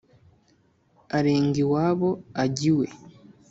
arenga 1.17 1.57
iwabo, 1.63 2.09
ajya 2.43 2.65
iwe 2.71 2.87